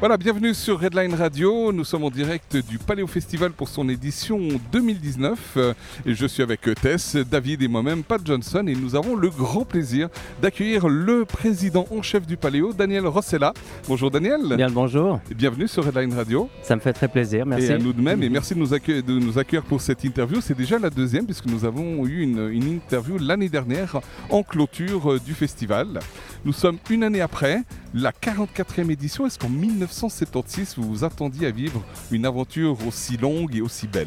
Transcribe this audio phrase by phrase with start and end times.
[0.00, 1.72] Voilà, bienvenue sur Redline Radio.
[1.72, 4.38] Nous sommes en direct du Paléo Festival pour son édition
[4.70, 5.58] 2019.
[6.06, 8.64] Et je suis avec Tess, David et moi-même, Pat Johnson.
[8.68, 10.08] Et nous avons le grand plaisir
[10.40, 13.52] d'accueillir le président en chef du Paléo, Daniel Rossella.
[13.88, 14.54] Bonjour Daniel.
[14.56, 15.18] Bien le bonjour.
[15.32, 16.48] Et bienvenue sur Redline Radio.
[16.62, 17.66] Ça me fait très plaisir, merci.
[17.66, 18.22] Et à nous de même.
[18.22, 20.40] Et merci de nous, accueillir, de nous accueillir pour cette interview.
[20.40, 25.20] C'est déjà la deuxième puisque nous avons eu une, une interview l'année dernière en clôture
[25.20, 25.98] du festival.
[26.44, 27.62] Nous sommes une année après,
[27.94, 29.26] la 44e édition.
[29.26, 34.06] Est-ce qu'en 1976, vous vous attendiez à vivre une aventure aussi longue et aussi belle?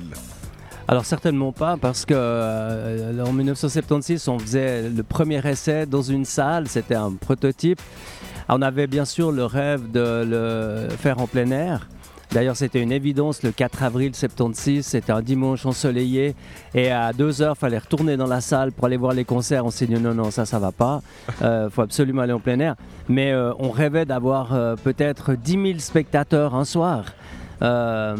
[0.87, 6.25] Alors certainement pas parce que euh, en 1976 on faisait le premier essai dans une
[6.25, 7.81] salle, c'était un prototype.
[8.49, 11.87] On avait bien sûr le rêve de le faire en plein air.
[12.31, 16.33] D'ailleurs, c'était une évidence le 4 avril 76, c'était un dimanche ensoleillé
[16.73, 19.65] et à 2 heures, il fallait retourner dans la salle pour aller voir les concerts.
[19.65, 21.01] On s'est dit non, non, ça, ça va pas.
[21.27, 22.75] Il euh, faut absolument aller en plein air.
[23.09, 27.03] Mais euh, on rêvait d'avoir euh, peut-être 10 000 spectateurs un soir.
[27.61, 28.15] Euh,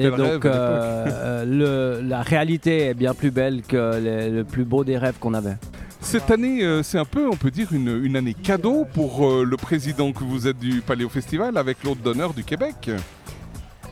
[0.00, 5.18] et donc, le, la réalité est bien plus belle que le plus beau des rêves
[5.20, 5.56] qu'on avait.
[6.00, 10.12] Cette année, c'est un peu, on peut dire, une, une année cadeau pour le président
[10.12, 12.90] que vous êtes du Paléo Festival avec l'hôte d'honneur du Québec.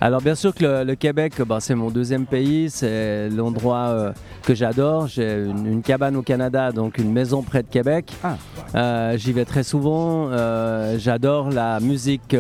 [0.01, 4.13] Alors bien sûr que le, Québec, bah, c'est mon deuxième pays, c'est l'endroit euh,
[4.43, 5.07] que j'adore.
[5.07, 8.13] J'ai une, cabane au Canada, donc une maison près de Québec.
[8.25, 8.37] Ah.
[8.75, 10.29] Euh, j'y vais très souvent.
[10.31, 12.37] Euh, j'adore la musique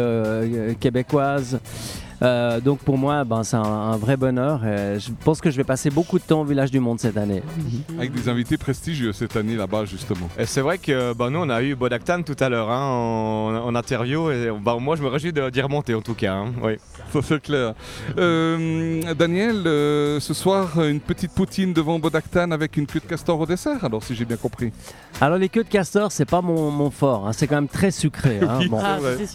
[0.80, 1.60] québécoise.
[2.22, 4.60] Euh, donc pour moi, ben, c'est un, vrai bonheur.
[4.62, 7.42] je pense que je vais passer beaucoup de temps au Village du Monde cette année.
[7.98, 10.28] Avec des invités prestigieux cette année là-bas justement.
[10.38, 13.74] Et c'est vrai que ben, nous on a eu Bodactan tout à l'heure hein, en,
[13.74, 16.34] interview et ben, moi je me réjouis d'y remonter en tout cas.
[16.34, 16.52] Hein.
[16.62, 16.72] Oui.
[17.12, 17.74] Ça c'est clair.
[18.18, 23.38] Euh, Daniel, euh, ce soir une petite poutine devant Bodactan avec une queue de castor
[23.40, 24.72] au dessert alors si j'ai bien compris.
[25.20, 27.32] Alors les queues de castor c'est pas mon, fort, hein.
[27.32, 28.40] c'est quand même très sucré.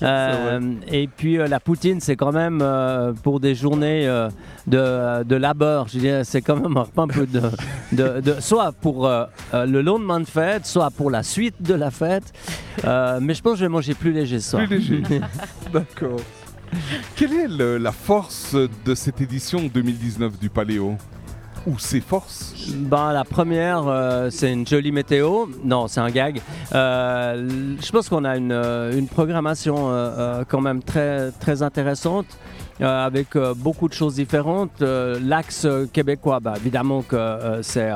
[0.02, 4.30] Ah, et puis la poutine c'est quand même euh, pour des journées euh,
[4.68, 5.88] de, de, labeur.
[5.88, 10.26] Je dirais, c'est quand même un peu de, de, soit pour euh, le lendemain de
[10.26, 12.34] fête, soit pour la suite de la fête.
[12.84, 14.66] mais je pense que je vais manger plus léger ce soir.
[14.68, 15.22] Plus léger.
[15.74, 16.20] D'accord.
[17.16, 18.56] Quelle est la force
[18.86, 20.96] de cette édition 2019 du Paléo?
[21.66, 22.54] Ou ses forces?
[22.76, 25.48] Ben, La première, c'est une jolie météo.
[25.64, 26.42] Non, c'est un gag.
[26.72, 29.92] je pense qu'on a une, une programmation
[30.48, 32.26] quand même très, très intéressante.
[32.80, 34.84] Euh, avec euh, beaucoup de choses différentes.
[34.84, 37.90] Euh, l'axe québécois, bah, évidemment que c'est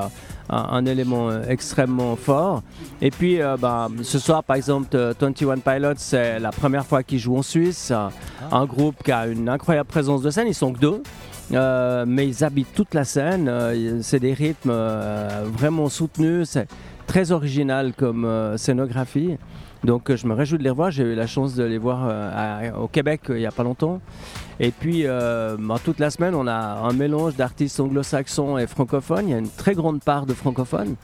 [0.49, 2.63] un, élément extrêmement fort.
[3.01, 7.37] Et puis, bah, ce soir, par exemple, 21 Pilots, c'est la première fois qu'ils jouent
[7.37, 7.91] en Suisse.
[7.91, 8.09] Ah.
[8.51, 10.47] Un groupe qui a une incroyable présence de scène.
[10.47, 11.03] Ils sont que deux.
[11.49, 13.51] Mais ils habitent toute la scène.
[14.01, 14.73] c'est des rythmes
[15.45, 16.49] vraiment soutenus.
[16.49, 16.67] C'est
[17.07, 19.37] très original comme scénographie.
[19.83, 20.91] Donc je me réjouis de les revoir.
[20.91, 22.09] J'ai eu la chance de les voir
[22.79, 23.99] au Québec il n'y a pas longtemps.
[24.63, 29.27] Et puis, euh, ben, toute la semaine, on a un mélange d'artistes anglo-saxons et francophones.
[29.27, 30.95] Il y a une très grande part de francophones.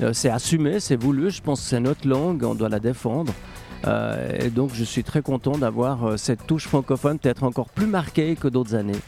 [0.00, 1.30] Euh, c'est assumé, c'est voulu.
[1.30, 3.32] Je pense que c'est notre langue, on doit la défendre.
[3.86, 8.34] Euh, et donc, je suis très content d'avoir cette touche francophone peut-être encore plus marquée
[8.34, 8.98] que d'autres années.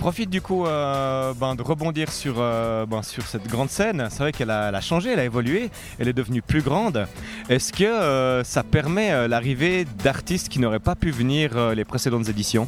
[0.00, 4.08] Profite du coup euh, ben, de rebondir sur, euh, ben, sur cette grande scène.
[4.08, 5.68] C'est vrai qu'elle a, changé, elle a évolué,
[5.98, 7.06] elle est devenue plus grande.
[7.50, 12.66] Est-ce que euh, ça permet l'arrivée d'artistes qui n'auraient pas pu venir les précédentes éditions?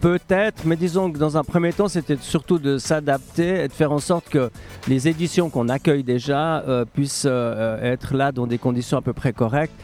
[0.00, 3.90] Peut-être, mais disons que dans un premier temps, c'était surtout de s'adapter et de faire
[3.90, 4.52] en sorte que
[4.86, 6.62] les éditions qu'on accueille déjà
[6.94, 9.74] puissent être là dans des conditions à peu près correctes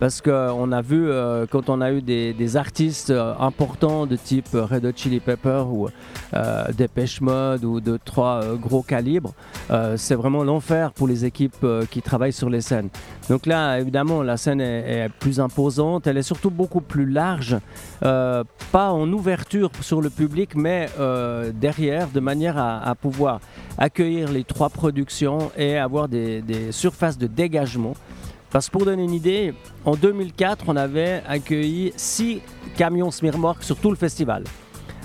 [0.00, 4.48] parce qu'on a vu euh, quand on a eu des, artistes euh, importants de type
[4.52, 5.88] Red Hot Chili Pepper ou
[6.34, 6.64] euh,
[7.20, 9.32] Mode ou de trois gros calibres,
[9.96, 12.88] c'est vraiment l'enfer pour les équipes qui travaillent sur les scènes.
[13.28, 17.56] Donc là, évidemment, la scène est, plus imposante, elle est surtout beaucoup plus large,
[18.00, 20.88] pas en ouverture sur le public, mais
[21.54, 23.40] derrière, de manière à, pouvoir
[23.76, 27.94] accueillir les trois productions et avoir des surfaces de dégagement.
[28.50, 29.54] Parce que pour donner une idée,
[29.84, 32.40] en 2004, on avait accueilli 6
[32.76, 34.44] camions Smirmork sur tout le festival.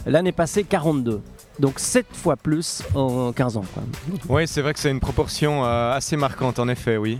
[0.06, 1.22] L'année passée, 42.
[1.60, 3.66] Donc 7 fois plus en 15 ans.
[4.28, 7.20] Oui, c'est vrai que c'est une proportion euh, assez marquante, en effet, oui.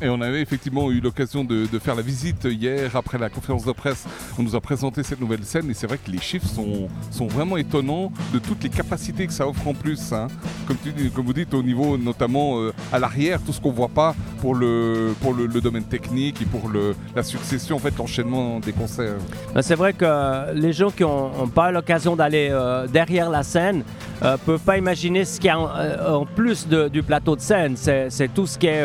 [0.00, 3.72] Et on avait effectivement eu l'occasion de, faire la visite hier après la conférence de
[3.72, 4.04] presse.
[4.38, 7.26] On nous a présenté cette nouvelle scène et c'est vrai que les chiffres sont, sont
[7.26, 10.12] vraiment étonnants de toutes les capacités que ça offre en plus.
[10.12, 10.28] Hein.
[10.66, 14.54] Comme, vous dites, au niveau notamment euh, à l'arrière, tout ce qu'on voit pas pour
[14.54, 19.16] le, pour le, domaine technique et pour le, la succession, en fait, l'enchaînement des concerts.
[19.54, 23.82] Ben, c'est vrai que les gens qui n'ont pas l'occasion d'aller euh, derrière la scène
[24.22, 27.76] ne euh, peuvent pas imaginer ce qu'il y a en, plus du plateau de scène.
[27.76, 28.84] C'est tout ce qui est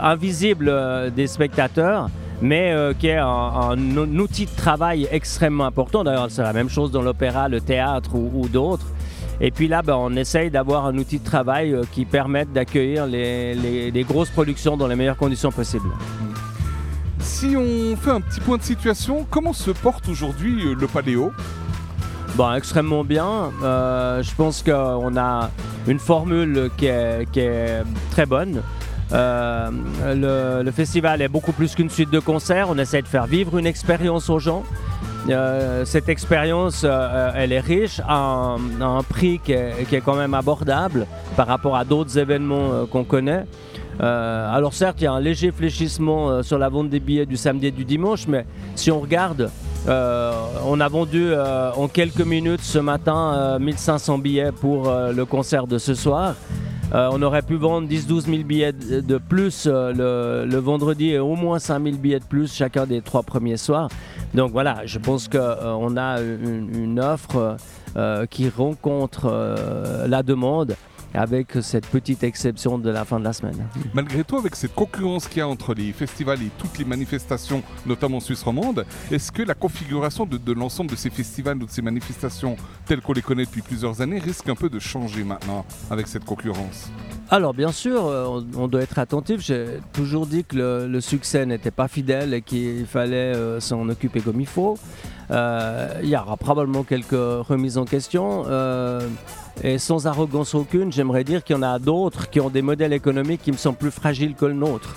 [0.00, 2.08] invisible euh, des spectateurs
[2.42, 6.04] mais euh, qui est un, outil de travail extrêmement important.
[6.04, 8.86] D'ailleurs, c'est la même chose dans l'opéra, le théâtre ou, d'autres.
[9.40, 13.06] Et puis là, ben, on essaye d'avoir un outil de travail euh, qui permette d'accueillir
[13.06, 15.88] les, grosses productions dans les meilleures conditions possibles.
[17.20, 21.32] Si on fait un petit point de situation, comment se porte aujourd'hui le Paléo?
[22.34, 23.52] Bon, extrêmement bien.
[23.62, 25.50] je pense qu'on a
[25.86, 28.60] une formule qui est très bonne.
[29.12, 32.68] Euh, le, festival est beaucoup plus qu'une suite de concerts.
[32.70, 34.64] On essaie de faire vivre une expérience aux gens.
[35.28, 41.06] Euh, cette expérience, euh, elle est riche à un, prix qui est, quand même abordable
[41.36, 43.44] par rapport à d'autres événements qu'on connaît.
[44.00, 47.68] alors certes, il y a un léger fléchissement sur la vente des billets du samedi
[47.68, 49.50] et du dimanche, mais si on regarde,
[49.86, 55.94] on a vendu en quelques minutes ce matin 1500 billets pour le concert de ce
[55.94, 56.34] soir.
[56.94, 61.34] Euh, on aurait pu vendre 10-12 000 billets de plus euh, le, vendredi et au
[61.34, 63.88] moins 5 000 billets de plus chacun des trois premiers soirs.
[64.32, 67.56] Donc voilà, je pense qu'on euh, a une offre
[68.30, 69.32] qui rencontre
[70.08, 70.74] la demande
[71.14, 73.66] avec cette petite exception de la fin de la semaine.
[73.94, 77.62] Malgré tout, avec cette concurrence qu'il y a entre les festivals et toutes les manifestations,
[77.86, 81.70] notamment en Suisse romande, est-ce que la configuration de, l'ensemble de ces festivals ou de
[81.70, 82.56] ces manifestations
[82.86, 86.24] telles qu'on les connaît depuis plusieurs années risque un peu de changer maintenant avec cette
[86.24, 86.90] concurrence?
[87.30, 89.40] Alors bien sûr, euh, on, doit être attentif.
[89.40, 94.20] J'ai toujours dit que le, succès n'était pas fidèle et qu'il fallait euh, s'en occuper
[94.20, 94.78] comme il faut.
[95.30, 98.44] Euh, il y aura probablement quelques remises en question.
[99.62, 102.92] Et sans arrogance aucune, j'aimerais dire qu'il y en a d'autres qui ont des modèles
[102.92, 104.96] économiques qui me semblent plus fragiles que le nôtre.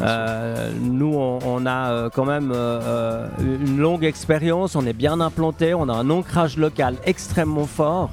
[0.00, 5.74] Euh, nous, on, a euh, quand même euh, une longue expérience, on est bien implanté,
[5.74, 8.10] on a un ancrage local extrêmement fort.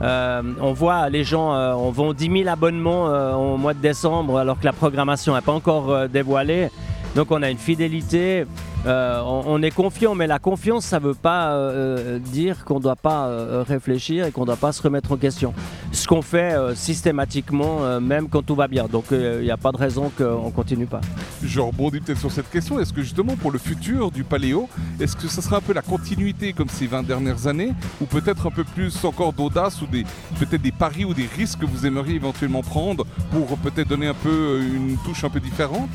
[0.00, 4.64] on voit les gens, on vend 10 000 abonnements au mois de décembre alors que
[4.64, 6.68] la programmation n'est pas encore dévoilée.
[7.16, 8.44] Donc on a une fidélité,
[8.86, 12.82] euh, on, est confiant, mais la confiance, ça ne veut pas euh, dire qu'on ne
[12.82, 15.54] doit pas euh, réfléchir et qu'on ne doit pas se remettre en question.
[15.92, 18.86] Ce qu'on fait systématiquement, même quand tout va bien.
[18.86, 21.00] Donc il n'y a pas de raison qu'on ne continue pas.
[21.42, 22.78] Je rebondis peut-être sur cette question.
[22.80, 24.68] Est-ce que justement pour le futur du Paléo,
[25.00, 27.72] est-ce que ce sera un peu la continuité comme ces 20 dernières années?
[28.00, 31.66] Ou peut-être un peu plus encore d'audace ou peut-être des paris ou des risques que
[31.66, 35.90] vous aimeriez éventuellement prendre pour peut-être donner un peu une touche un peu différente?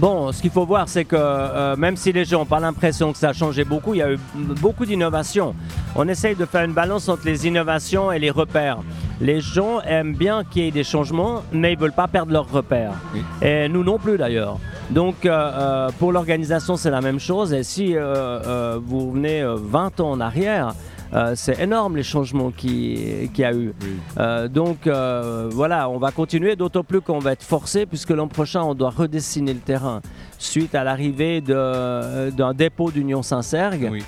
[0.00, 3.12] Bon, ce qu'il faut voir, c'est que euh, même si les gens n'ont pas l'impression
[3.12, 5.54] que ça a changé beaucoup, il y a eu beaucoup d'innovations.
[5.94, 8.78] On essaye de faire une balance entre les innovations et les repères.
[9.20, 12.32] Les gens aiment bien qu'il y ait des changements, mais ils ne veulent pas perdre
[12.32, 12.94] leurs repères.
[13.42, 14.58] Et nous non plus d'ailleurs.
[14.88, 17.52] Donc euh, euh, pour l'organisation, c'est la même chose.
[17.52, 20.72] Et si vous venez 20 ans en arrière,
[21.12, 23.74] euh, c'est énorme les changements qu'il qui y a eu.
[24.18, 28.28] Euh, donc euh, voilà, on va continuer, d'autant plus qu'on va être forcé puisque l'an
[28.28, 30.00] prochain on doit redessiner le terrain
[30.38, 34.02] suite à l'arrivée d'un dépôt d'Union Saint-Sergue.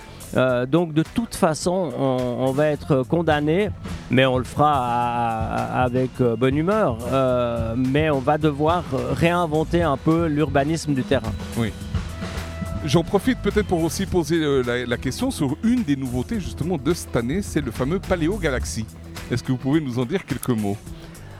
[0.68, 3.68] donc de toute façon, on, va être condamné,
[4.10, 6.96] mais on le fera avec bonne humeur.
[7.76, 8.84] mais on va devoir
[9.14, 11.32] réinventer un peu l'urbanisme du terrain.
[11.58, 11.72] Oui.
[12.84, 16.92] J'en profite peut-être pour aussi poser euh, la, question sur une des nouveautés justement de
[16.92, 18.84] cette année, c'est le fameux Paléo Galaxy.
[19.30, 20.76] Est-ce que vous pouvez nous en dire quelques mots?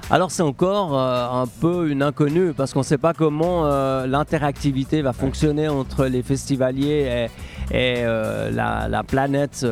[0.09, 4.07] Alors c'est encore euh, un peu une inconnue parce qu'on ne sait pas comment euh,
[4.07, 7.29] l'interactivité va fonctionner entre les festivaliers
[7.73, 9.67] et, la, la, planète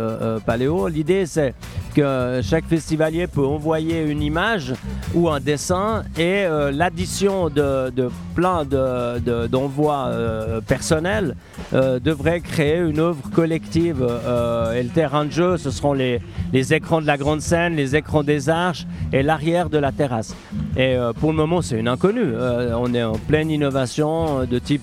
[0.45, 0.89] Paléo.
[0.89, 1.55] L'idée c'est
[1.95, 4.75] que chaque festivalier peut envoyer une image
[5.15, 7.93] ou un dessin et euh, l'addition de,
[8.35, 11.35] plein d'envois de, euh, personnels
[11.73, 14.03] euh, devrait créer une œuvre collective.
[14.75, 16.21] et le terrain de jeu, ce seront les,
[16.73, 20.35] écrans de la grande scène, les écrans des arches et l'arrière de la terrasse.
[20.77, 22.35] Et pour le moment, c'est une inconnue.
[22.77, 24.83] on est en pleine innovation de type...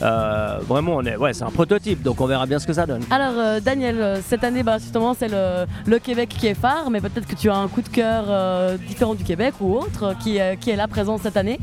[0.00, 3.02] vraiment, on est, ouais, c'est un prototype, donc on verra bien ce que ça donne.
[3.10, 7.36] Alors, Daniel, cette année, bah, justement, c'est le, Québec qui est phare, mais peut-être que
[7.36, 11.18] tu as un coup de cœur différent Québec ou autre qui, qui est là présent
[11.18, 11.58] cette année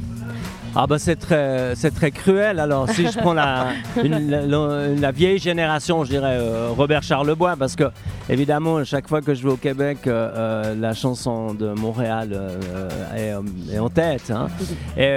[0.75, 2.59] Ah bah c'est très, c'est très cruel.
[2.59, 3.67] Alors si je prends la,
[4.03, 7.85] une- la, la vieille génération, je dirais euh, Robert Charlebois, parce que
[8.29, 12.89] évidemment chaque fois que je vais au Québec, euh, euh, la chanson de Montréal euh,
[13.15, 14.31] est, est en tête.
[14.31, 14.47] hein.
[14.97, 15.15] Et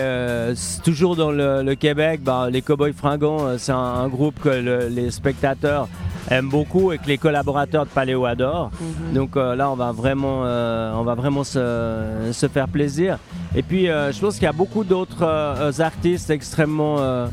[0.82, 4.88] toujours dans le, le Québec, bah, les Cowboys Fringants, c'est un, un groupe que le-
[4.88, 5.86] les spectateurs
[6.30, 8.70] aiment beaucoup et que les collaborateurs de Paléo adorent.
[8.80, 9.14] Mhm.
[9.14, 13.18] Donc là, on va vraiment, on va vraiment se, se faire plaisir.
[13.54, 17.26] Et puis, euh, je pense qu'il y a beaucoup d'autres euh, artistes extrêmement, euh,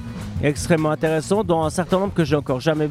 [0.43, 2.89] extrêmement intéressants, dont un certain nombre que j'ai encore jamais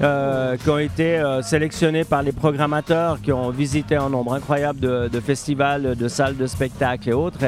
[0.00, 5.20] euh, qui ont été sélectionnés par les programmateurs, qui ont visité un nombre incroyable de,
[5.20, 7.38] festivals, de salles de spectacles et autres.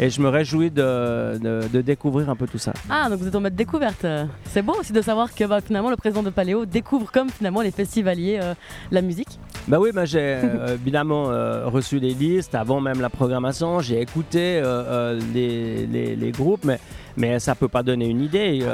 [0.00, 2.72] Et je me réjouis de, de- de découvrir un peu tout ça.
[2.88, 4.06] Ah, donc vous êtes en mode découverte.
[4.44, 7.60] C'est beau aussi de savoir que bah, finalement le président de Paléo découvre comme finalement
[7.62, 8.54] les festivaliers euh,
[8.90, 9.38] la musique.
[9.66, 13.80] Bah oui, bah j'ai euh, évidemment euh, reçu les listes avant même la programmation.
[13.80, 16.78] J'ai écouté euh, les, les- les groupes, mais,
[17.16, 18.64] mais ça peut pas donner une idée.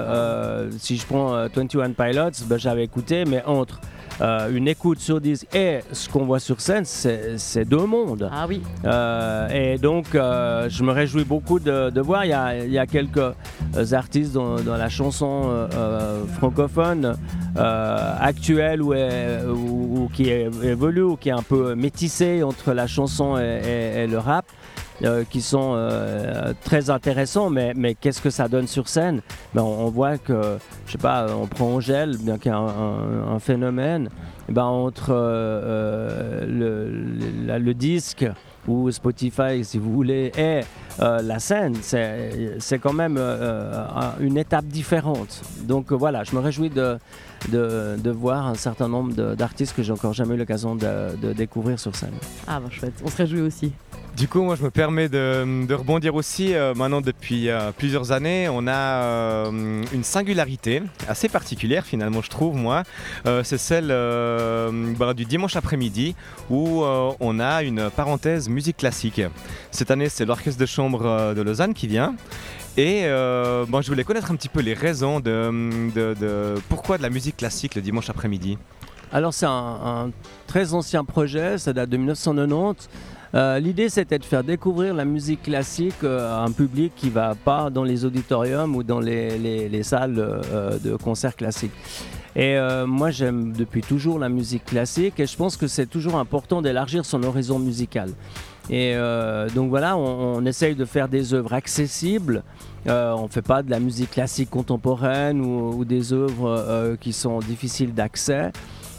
[0.78, 3.80] Si je prends euh, 21 Pilots, bah, j'avais écouté, mais entre
[4.20, 8.28] euh, une écoute sur disque et ce qu'on voit sur scène, c'est deux mondes.
[8.32, 8.62] Ah oui.
[8.84, 12.24] Euh, et donc, euh, je me réjouis beaucoup de, de voir.
[12.24, 13.32] Il y a, il y a quelques
[13.92, 15.68] artistes dans, dans la chanson
[16.38, 17.16] francophone
[17.56, 22.86] actuelle ou, est- ou- ou qui évolue ou qui est un peu métissée entre la
[22.86, 24.44] chanson et, et- et le rap.
[25.02, 29.20] Euh, qui sont euh, très intéressants, mais, mais qu'est-ce que ça donne sur scène?
[29.54, 33.38] Ben, on, voit que, je sais pas, on prend Angèle, bien qu'il y ait un,
[33.40, 34.08] phénomène,
[34.48, 38.24] eh ben, entre euh, le, le- disque
[38.68, 40.60] ou Spotify, si vous voulez, et
[40.98, 45.42] la scène, c'est quand même un- une étape différente.
[45.64, 46.98] Donc voilà, je me réjouis de,
[47.50, 51.32] de, de voir un certain nombre d'artistes que j'ai encore jamais eu l'occasion de, de
[51.32, 52.14] découvrir sur scène.
[52.46, 53.72] Ah bah chouette, on se réjouit aussi.
[54.16, 56.54] Du coup, moi, je me permets de, rebondir aussi.
[56.54, 62.30] euh, maintenant, depuis euh, plusieurs années, on a euh, une singularité assez particulière, finalement, je
[62.30, 62.84] trouve, moi.
[63.42, 66.14] C'est celle bah, du dimanche après-midi
[66.48, 69.20] où on a une parenthèse musique classique.
[69.70, 72.14] Cette année, c'est l'Orchestre de chambre de Lausanne qui vient.
[72.76, 73.06] Et
[73.68, 77.74] bon, je voulais connaître un petit peu les raisons de pourquoi de la musique classique
[77.74, 78.58] le dimanche après-midi.
[79.12, 80.10] Alors c'est un, un
[80.46, 82.88] très ancien projet, ça date de 1990.
[83.34, 87.34] Euh, L'idée c'était de faire découvrir la musique classique euh, à un public qui va
[87.34, 91.72] pas dans les auditoriums ou dans les, les- les salles euh, de concerts classiques.
[92.36, 96.62] Et moi j'aime depuis toujours la musique classique et je pense que c'est toujours important
[96.62, 98.10] d'élargir son horizon musical.
[98.70, 98.96] Et
[99.54, 102.42] donc voilà, on, essaye de faire des œuvres accessibles.
[102.86, 107.38] On ne fait pas de la musique classique contemporaine ou, ou des œuvres qui sont
[107.38, 108.50] difficiles d'accès.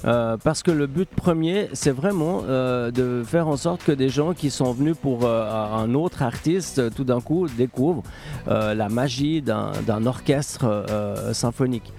[0.05, 4.09] Euh, parce que le but premier, c'est vraiment euh, de faire en sorte que des
[4.09, 8.03] gens qui sont venus pour euh, un autre artiste, tout d'un coup, découvrent
[8.47, 10.85] la magie d'un orchestre
[11.33, 11.91] symphonique.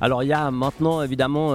[0.00, 1.54] Alors il y a maintenant évidemment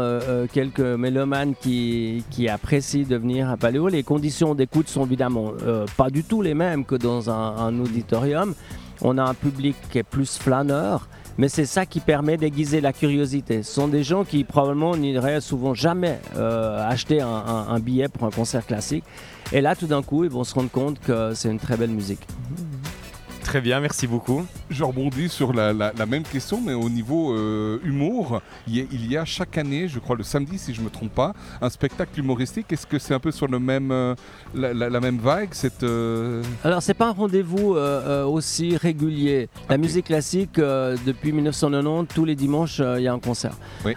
[0.51, 3.87] quelques mélomanes qui, apprécient de venir à Paléo.
[3.89, 5.51] Les conditions d'écoute sont évidemment
[5.97, 8.53] pas du tout les mêmes que dans un, un auditorium.
[9.01, 11.07] On a un public qui est plus flâneur,
[11.39, 13.63] mais c'est ça qui permet d'aiguiser la curiosité.
[13.63, 18.29] Ce sont des gens qui probablement n'iraient souvent jamais euh, acheter un, billet pour un
[18.29, 19.05] concert classique.
[19.53, 21.91] Et là, tout d'un coup, ils vont se rendre compte que c'est une très belle
[21.91, 22.19] musique.
[23.41, 24.45] Très bien, merci beaucoup.
[24.69, 28.81] Je rebondis sur la, la- la même question, mais au niveau euh, humour, il y,
[28.81, 31.33] a, il y a chaque année, je crois le samedi si je me trompe pas,
[31.61, 32.71] un spectacle humoristique.
[32.71, 34.13] Est-ce que c'est un peu sur le même, euh,
[34.53, 37.75] la, même vague cette, euh, Alors, c'est pas un rendez-vous
[38.27, 39.49] aussi régulier.
[39.69, 43.55] La musique classique, depuis 1990, tous les dimanches, il y a un concert.
[43.85, 43.93] Oui.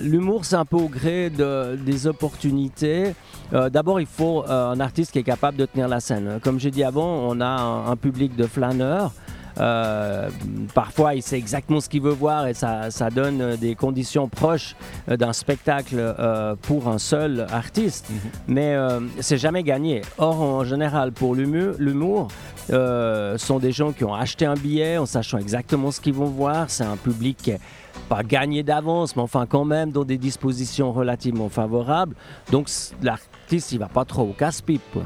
[0.00, 3.14] L'humour, c'est un peu au gré de- des opportunités.
[3.52, 6.38] D'abord, il faut un artiste qui est capable de tenir la scène.
[6.44, 9.12] Comme j'ai dit avant, on a un, un public de flâneurs.
[9.58, 10.28] Euh,
[10.74, 14.28] parfois, il sait exactement ce qu'il veut voir et ça, ça donne euh, des conditions
[14.28, 14.76] proches
[15.08, 18.08] euh, d'un spectacle euh, pour un seul artiste.
[18.46, 20.02] Mais euh, c'est jamais gagné.
[20.18, 22.28] Or, en général, pour l'humour,
[22.68, 26.66] sont des gens qui ont acheté un billet en sachant exactement ce qu'ils vont voir.
[26.68, 27.60] C'est un public qui est
[28.08, 32.14] pas gagné d'avance, mais enfin quand même dans des dispositions relativement favorables.
[32.52, 32.68] Donc
[33.02, 34.98] l'artiste, il va pas trop au casse-pipe.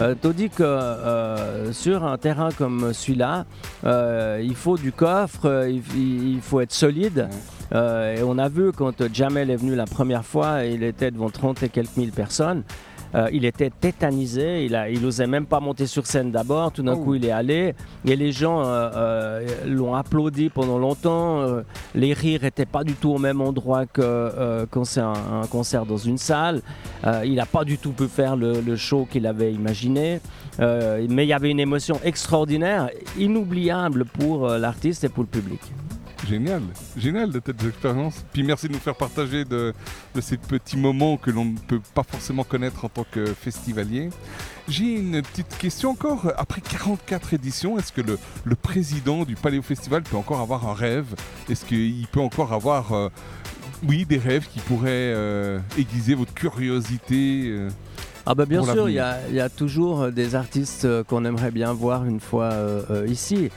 [0.00, 3.46] Euh, tandis que euh, sur un terrain comme celui-là,
[3.84, 7.28] euh, il faut du coffre, il, il- il faut être solide.
[7.72, 11.30] Euh, et on a vu quand Jamel est venu la première fois, il était devant
[11.30, 12.62] 30 et quelques mille personnes.
[13.14, 16.72] Euh, il était tétanisé, il, a, il osait même pas monter sur scène d'abord.
[16.72, 17.04] Tout d'un Oh.
[17.04, 21.44] coup, il est allé et les gens euh, euh, l'ont applaudi pendant longtemps.
[21.94, 25.86] Les rires n'étaient pas du tout au même endroit que quand c'est un, un concert
[25.86, 26.60] dans une salle.
[27.24, 30.20] Il n'a pas du tout pu faire le, le show qu'il avait imaginé.
[30.58, 35.60] Mais il y avait une émotion extraordinaire, inoubliable pour l'artiste et pour le public.
[36.28, 36.62] Génial,
[36.96, 38.24] génial de cette expérience.
[38.32, 39.74] Puis merci de nous faire partager de,
[40.14, 44.10] de ces petits moments que l'on ne peut pas forcément connaître en tant que festivalier.
[44.68, 46.32] J'ai une petite question encore.
[46.38, 50.74] Après 44 éditions, est-ce que le, le président du Paléo Festival peut encore avoir un
[50.74, 51.14] rêve?
[51.50, 53.08] Est-ce qu'il peut encore avoir, euh,
[53.86, 57.68] oui, des rêves qui pourraient euh, aiguiser votre curiosité euh?
[58.26, 61.24] Ah bah bien sûr, il y, a- il y a toujours des artistes euh, qu'on
[61.26, 63.50] aimerait bien voir une fois euh, euh, ici.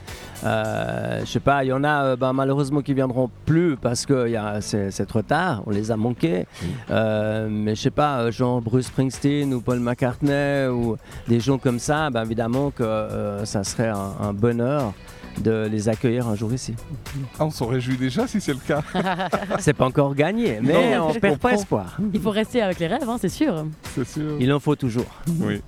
[0.44, 4.26] Euh, je sais pas, il y en a bah, malheureusement qui viendront plus parce que
[4.28, 6.46] il y a- c'est trop tard, on les a manqués.
[6.90, 10.96] Euh, mais je sais pas, genre Bruce Springsteen ou Paul McCartney ou
[11.28, 14.92] des gens comme ça, bah, évidemment que ça serait un, un bonheur
[15.42, 16.74] de les accueillir un jour ici.
[17.38, 18.82] Ah, on s'en réjouit déjà si c'est le cas.
[19.58, 21.96] c'est pas encore gagné, mais Non, on perd pas espoir.
[22.12, 23.66] Il faut rester avec les rêves, hein, c'est sûr.
[23.94, 24.36] C'est sûr.
[24.40, 25.06] Il en faut toujours.
[25.40, 25.60] Oui.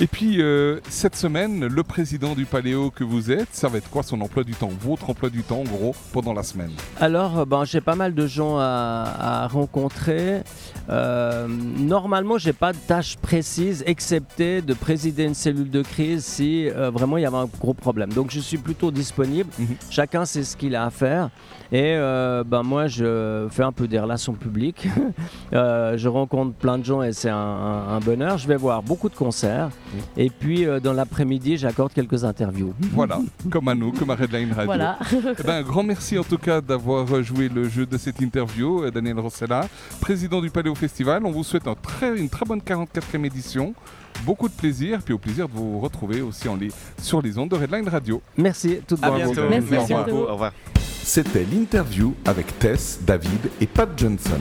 [0.00, 3.90] Et puis, euh, cette semaine, le président du Paléo que vous êtes, ça va être
[3.90, 6.70] quoi son emploi du temps Votre emploi du temps, en gros, pendant la semaine?
[7.00, 10.42] Alors, euh, ben, j'ai pas mal de gens à, à rencontrer.
[10.88, 16.68] Euh, normalement, j'ai pas de tâche précise, excepté de présider une cellule de crise si
[16.68, 18.12] euh, vraiment il y avait un gros problème.
[18.12, 19.15] Donc, je suis plutôt disponible.
[19.24, 19.66] Mhm.
[19.90, 21.30] Chacun sait ce qu'il a à faire.
[21.72, 24.86] Et euh, ben, moi, je fais un peu des relations publiques.
[25.52, 28.36] Euh, je rencontre plein de gens et c'est un, un- un bonheur.
[28.36, 29.70] Je vais voir beaucoup de concerts.
[30.16, 32.74] Et puis, euh, dans l'après-midi, j'accorde quelques interviews.
[32.92, 33.20] Voilà,
[33.50, 34.64] comme à nous, comme à Redline Radio.
[34.66, 34.98] Voilà.
[35.12, 38.90] Eh ben, un grand merci en tout cas d'avoir joué le jeu de cette interview,
[38.90, 39.68] Daniel Rossella,
[40.00, 41.24] président du Paléo Festival.
[41.24, 43.72] On vous souhaite un très- une très bonne 44e édition.
[44.24, 46.70] Beaucoup de plaisir, puis au plaisir de vous retrouver aussi en les-
[47.00, 48.20] sur les ondes de Redline Radio.
[48.36, 49.42] Merci, tout À bon bientôt.
[49.48, 50.28] Merci, bientôt.
[50.28, 50.52] Au revoir.
[51.02, 54.40] C'était l'interview avec Tess, David et Pat Johnson.